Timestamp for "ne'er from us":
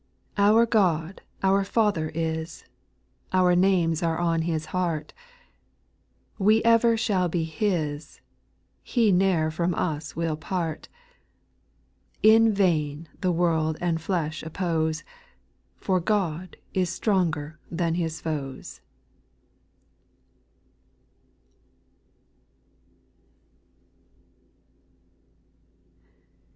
9.11-10.15